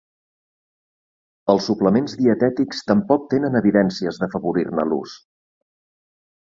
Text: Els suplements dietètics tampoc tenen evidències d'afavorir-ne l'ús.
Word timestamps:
Els 1.55 1.67
suplements 1.71 2.17
dietètics 2.23 2.83
tampoc 2.89 3.29
tenen 3.37 3.61
evidències 3.63 4.23
d'afavorir-ne 4.25 4.91
l'ús. 4.91 5.19